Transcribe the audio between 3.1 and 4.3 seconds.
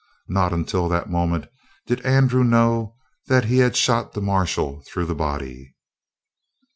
that he had shot the